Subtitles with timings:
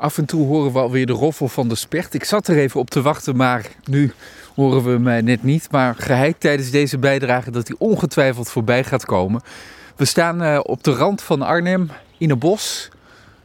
[0.00, 2.14] Af en toe horen we alweer de roffel van de specht.
[2.14, 4.12] Ik zat er even op te wachten, maar nu
[4.54, 5.70] horen we mij net niet.
[5.70, 9.40] Maar geheid tijdens deze bijdrage dat hij ongetwijfeld voorbij gaat komen.
[9.96, 12.88] We staan uh, op de rand van Arnhem in een bos.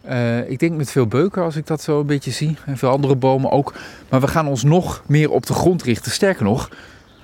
[0.09, 2.57] Uh, ik denk met veel beuken als ik dat zo een beetje zie.
[2.65, 3.73] En veel andere bomen ook.
[4.09, 6.11] Maar we gaan ons nog meer op de grond richten.
[6.11, 6.69] Sterker nog,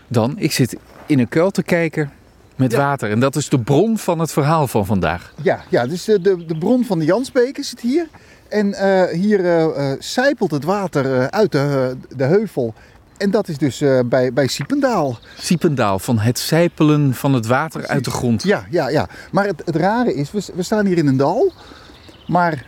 [0.08, 2.12] dan ik zit in een kuil te kijken
[2.56, 2.78] met Ja.
[2.78, 3.10] water.
[3.12, 5.34] En dat is de bron van het verhaal van vandaag.
[5.42, 8.08] Ja, ja dus de, de, de bron van de Jansbeek is het hier.
[8.52, 12.74] En eh, hier eh, sijpelt het water uit de, de heuvel.
[13.18, 15.20] En dat is dus bij, bij Siependaal.
[15.38, 18.44] Siependaal, van het sijpelen van het water uit de grond.
[18.44, 19.08] Ja, ja, ja.
[19.32, 21.52] Maar het, het rare is, we, we staan hier in een dal.
[22.28, 22.66] Maar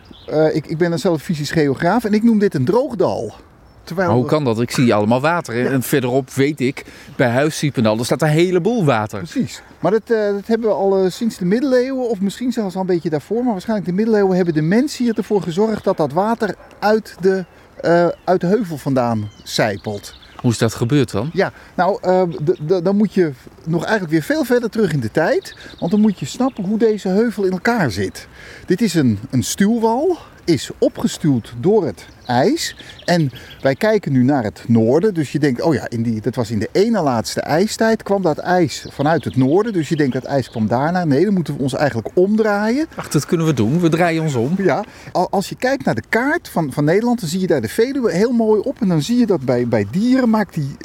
[0.53, 3.33] ik, ik ben een zelf fysisch geograaf en ik noem dit een droogdal.
[3.83, 4.61] Terwijl Maar hoe kan dat?
[4.61, 5.65] Ik zie allemaal water.
[5.65, 9.19] En verderop weet ik, bij Huis Siependaal, er staat een heleboel water.
[9.19, 9.61] Precies.
[9.79, 12.81] Maar dat, eh, dat hebben we al eh, sinds de middeleeuwen, of misschien zelfs al
[12.81, 13.43] een beetje daarvoor.
[13.43, 17.45] Maar waarschijnlijk de middeleeuwen hebben de mensen hier ervoor gezorgd dat dat water uit de,
[17.81, 20.21] eh, uit de heuvel vandaan sijpelt.
[20.35, 21.29] Hoe is dat gebeurd dan?
[21.33, 21.99] Ja, nou,
[22.83, 23.31] dan moet je
[23.65, 25.57] nog eigenlijk weer veel verder terug in de tijd.
[25.79, 28.27] Want dan moet je snappen hoe deze heuvel in elkaar zit.
[28.65, 32.75] Dit is een, een stuwwal, is opgestuwd door het ijs.
[33.05, 35.13] En wij kijken nu naar het noorden.
[35.13, 38.21] Dus je denkt, oh ja, in die, dat was in de ene laatste ijstijd kwam
[38.21, 39.73] dat ijs vanuit het noorden.
[39.73, 41.05] Dus je denkt dat ijs kwam daarna.
[41.05, 42.85] Nee, dan moeten we ons eigenlijk omdraaien.
[42.95, 43.79] Ach, dat kunnen we doen.
[43.79, 44.53] We draaien ons om.
[44.57, 47.61] Ja, al- als je kijkt naar de kaart van, van Nederland, dan zie je daar
[47.61, 48.81] de Veluwe heel mooi op.
[48.81, 50.75] En dan zie je dat bij, bij dieren maakt die,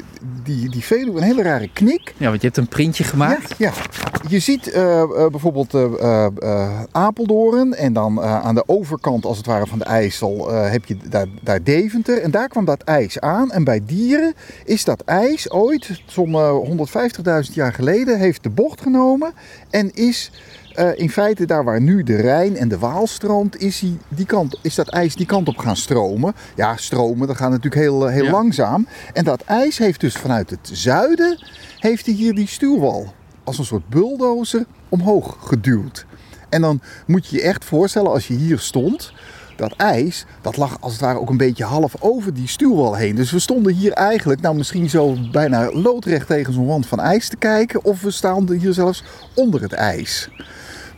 [0.43, 2.13] die, die Veluwe een hele rare knik.
[2.17, 3.55] Ja, want je hebt een printje gemaakt.
[3.57, 4.29] Ja, ja.
[4.29, 9.67] je ziet eh, eh, bijvoorbeeld eh, Apeldoorn en dan aan de overkant als het ware
[9.67, 12.21] van de IJssel heb je daar, daar Deventer.
[12.21, 13.51] En daar kwam dat ijs aan.
[13.51, 14.33] En bij dieren
[14.65, 19.33] is dat ijs ooit, zo'n eh, 150.000 jaar geleden, heeft de bocht genomen
[19.69, 20.31] en is...
[20.79, 24.25] eh, in feite, daar waar nu de Rijn en de Waal stroomt, is, die, die
[24.25, 26.33] kant, is dat ijs die kant op gaan stromen.
[26.55, 28.31] Ja, stromen, dat gaat natuurlijk heel, eh, heel Ja.
[28.31, 28.87] langzaam.
[29.13, 31.43] En dat ijs heeft dus vanuit het zuiden,
[31.79, 33.13] heeft hij hier die stuwwal
[33.43, 36.05] als een soort bulldozer omhoog geduwd.
[36.49, 39.13] En dan moet je je echt voorstellen, als je hier stond,
[39.55, 43.15] dat ijs, dat lag als het ware ook een beetje half over die stuwwal heen.
[43.15, 47.29] Dus we stonden hier eigenlijk, nou misschien zo bijna loodrecht tegen zo'n wand van ijs
[47.29, 49.03] te kijken, of we stonden hier zelfs
[49.33, 50.29] onder het ijs.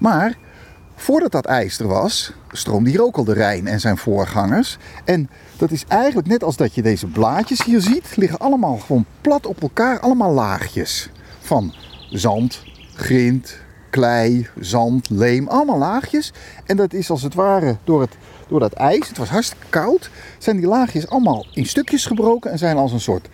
[0.01, 0.37] Maar
[0.95, 4.77] voordat dat ijs er was, stroomde hier ook al de Rijn en zijn voorgangers.
[5.05, 9.05] En dat is eigenlijk net als dat je deze blaadjes hier ziet, liggen allemaal gewoon
[9.21, 11.09] plat op elkaar, allemaal laagjes.
[11.39, 11.73] Van
[12.09, 12.63] zand,
[12.95, 13.57] grind,
[13.89, 16.33] klei, zand, leem, allemaal laagjes.
[16.65, 20.09] En dat is als het ware door, het, door dat ijs, het was hartstikke koud,
[20.37, 23.29] zijn die laagjes allemaal in stukjes gebroken en zijn als een soort,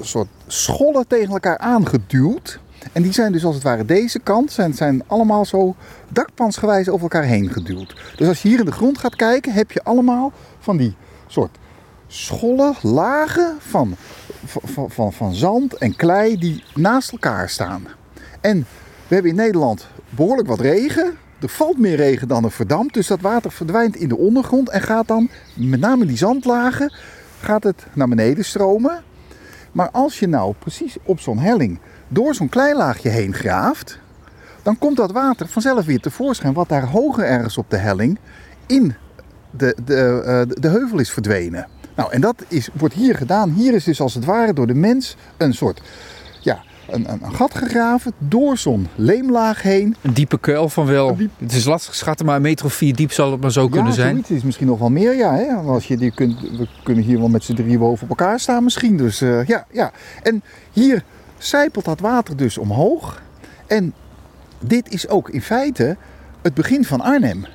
[0.00, 2.60] soort schollen tegen elkaar aangeduwd.
[2.92, 5.74] En die zijn dus als het ware deze kant, zijn, zijn allemaal zo
[6.08, 8.14] dakpansgewijs over elkaar heen geduwd.
[8.16, 10.94] Dus als je hier in de grond gaat kijken, heb je allemaal van die
[11.26, 11.58] soort
[12.06, 13.96] schollen, lagen van,
[14.44, 17.86] van, van, van zand en klei die naast elkaar staan.
[18.40, 18.66] En
[19.08, 21.16] we hebben in Nederland behoorlijk wat regen.
[21.40, 22.94] Er valt meer regen dan er verdampt.
[22.94, 26.94] Dus dat water verdwijnt in de ondergrond en gaat dan, met name die zandlagen,
[27.40, 29.02] gaat het naar beneden stromen.
[29.72, 31.78] Maar als je nou precies op zo'n helling
[32.12, 33.98] door zo'n klein laagje heen graaft,
[34.62, 38.18] dan komt dat water vanzelf weer tevoorschijn, wat daar hoger ergens op de helling
[38.66, 38.94] in
[39.50, 41.66] de, de, eh, de heuvel is verdwenen.
[41.96, 43.50] Nou, en dat is, wordt hier gedaan.
[43.50, 45.82] Hier is dus als het ware door de mens een soort
[46.40, 49.96] ja, een, een, een gat gegraven door zo'n leemlaag heen.
[50.02, 51.16] Een diepe kuil van wel.
[51.16, 53.68] Diep- Het is lastig schatten, maar een meter of vier diep zal het maar zo
[53.68, 54.10] kunnen ja, zijn.
[54.10, 55.34] zoiets is misschien nog wel meer, ja.
[55.34, 55.54] Hè?
[55.54, 58.64] Als je die kunt, we kunnen hier wel met z'n drieën boven op elkaar staan
[58.64, 58.96] misschien.
[58.96, 59.92] Dus eh, ja, ja.
[60.22, 61.04] En hier
[61.42, 63.22] sijpelt dat water dus omhoog.
[63.66, 63.94] En
[64.58, 65.96] dit is ook in feite
[66.42, 67.46] het begin van Arnhem.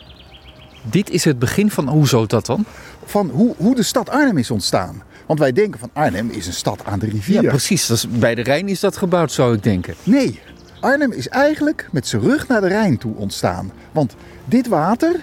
[0.83, 1.87] Dit is het begin van.
[1.87, 2.65] Hoezo dat dan?
[3.05, 5.03] Van hoe, hoe de stad Arnhem is ontstaan.
[5.25, 7.41] Want wij denken van Arnhem is een stad aan de rivier.
[7.41, 7.87] Ja, precies.
[7.87, 9.95] Dat is, bij de Rijn is dat gebouwd, zou ik denken.
[10.03, 10.41] Nee,
[10.79, 13.71] Arnhem is eigenlijk met zijn rug naar de Rijn toe ontstaan.
[13.91, 15.19] Want dit water,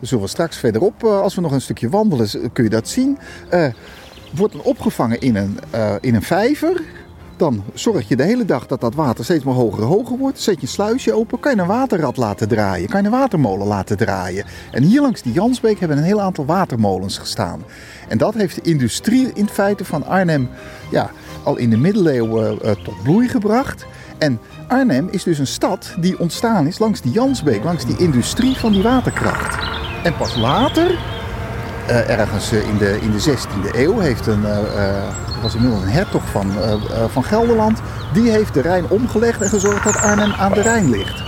[0.00, 3.18] zullen we straks verderop, eh, als we nog een stukje wandelen, kun je dat zien,
[3.48, 3.66] eh,
[4.30, 6.82] wordt dan opgevangen in een, eh, in een vijver.
[7.36, 10.40] Dan zorg je de hele dag dat dat water steeds maar hoger en hoger wordt.
[10.40, 13.66] Zet je een sluisje open, kan je een waterrad laten draaien, kan je een watermolen
[13.66, 14.44] laten draaien.
[14.70, 17.62] En hier langs die Jansbeek hebben een heel aantal watermolens gestaan.
[18.08, 20.48] En dat heeft de industrie in feite van Arnhem
[20.90, 21.10] ja,
[21.42, 23.86] al in de middeleeuwen eh, tot bloei gebracht.
[24.18, 28.56] En Arnhem is dus een stad die ontstaan is langs die Jansbeek, langs die industrie
[28.56, 29.58] van die waterkracht.
[30.02, 31.13] En pas later, eh,
[31.88, 35.02] ergens eh, in, de, in de 16e eeuw, heeft een, eh, eh,
[35.42, 36.78] was inmiddels een hertog van, eh, eh,
[37.08, 37.80] van Gelderland,
[38.12, 41.23] die heeft de Rijn omgelegd en gezorgd dat Arnhem aan de Rijn ligt.